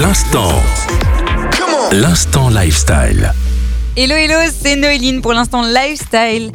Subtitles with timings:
[0.00, 0.52] L'instant.
[1.90, 3.32] L'instant lifestyle.
[3.96, 6.52] Hello hello, c'est Noéline pour l'instant lifestyle.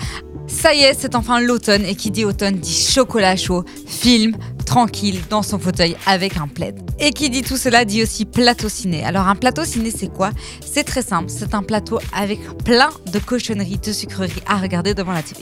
[0.48, 5.20] Ça y est, c'est enfin l'automne et qui dit automne dit chocolat chaud, film, tranquille
[5.30, 6.80] dans son fauteuil avec un plaid.
[7.00, 9.04] Et qui dit tout cela dit aussi plateau ciné.
[9.04, 10.30] Alors un plateau ciné c'est quoi?
[10.66, 15.12] C'est très simple, c'est un plateau avec plein de cochonneries, de sucreries à regarder devant
[15.12, 15.42] la télé.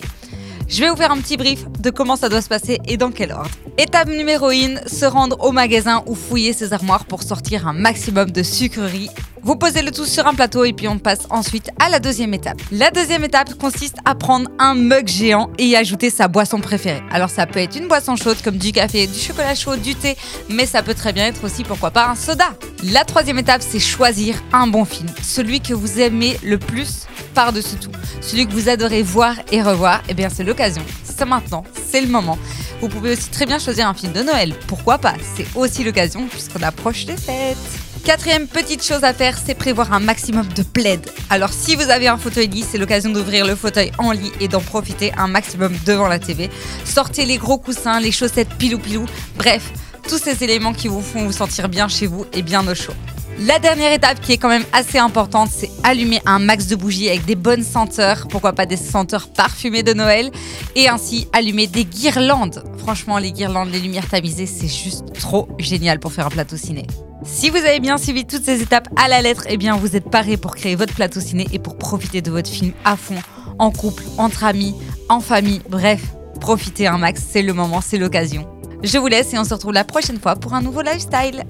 [0.71, 3.11] Je vais vous faire un petit brief de comment ça doit se passer et dans
[3.11, 3.51] quel ordre.
[3.77, 8.31] Étape numéro 1, se rendre au magasin ou fouiller ses armoires pour sortir un maximum
[8.31, 9.09] de sucreries.
[9.43, 12.33] Vous posez le tout sur un plateau et puis on passe ensuite à la deuxième
[12.33, 12.61] étape.
[12.71, 17.03] La deuxième étape consiste à prendre un mug géant et y ajouter sa boisson préférée.
[17.11, 20.15] Alors ça peut être une boisson chaude comme du café, du chocolat chaud, du thé,
[20.47, 22.53] mais ça peut très bien être aussi pourquoi pas un soda.
[22.83, 27.75] La troisième étape c'est choisir un bon film, celui que vous aimez le plus par-dessus
[27.75, 27.91] tout.
[28.21, 30.81] Celui que vous adorez voir et revoir, eh bien c'est l'occasion.
[31.03, 32.39] C'est maintenant, c'est le moment.
[32.81, 34.55] Vous pouvez aussi très bien choisir un film de Noël.
[34.65, 35.13] Pourquoi pas?
[35.35, 37.57] C'est aussi l'occasion puisqu'on approche des fêtes.
[38.03, 41.07] Quatrième petite chose à faire, c'est prévoir un maximum de plaid.
[41.29, 44.47] Alors si vous avez un fauteuil lit, c'est l'occasion d'ouvrir le fauteuil en lit et
[44.47, 46.49] d'en profiter un maximum devant la TV.
[46.83, 49.05] Sortez les gros coussins, les chaussettes pilou pilou,
[49.37, 49.71] bref,
[50.07, 52.93] tous ces éléments qui vous font vous sentir bien chez vous et bien au chaud.
[53.39, 57.09] La dernière étape qui est quand même assez importante, c'est allumer un max de bougies
[57.09, 60.29] avec des bonnes senteurs, pourquoi pas des senteurs parfumées de Noël,
[60.75, 62.63] et ainsi allumer des guirlandes.
[62.77, 66.85] Franchement, les guirlandes, les lumières tamisées, c'est juste trop génial pour faire un plateau ciné.
[67.23, 70.09] Si vous avez bien suivi toutes ces étapes à la lettre, eh bien vous êtes
[70.09, 73.21] paré pour créer votre plateau ciné et pour profiter de votre film à fond,
[73.57, 74.75] en couple, entre amis,
[75.09, 76.01] en famille, bref,
[76.39, 78.47] profitez un max, c'est le moment, c'est l'occasion.
[78.83, 81.43] Je vous laisse et on se retrouve la prochaine fois pour un nouveau lifestyle.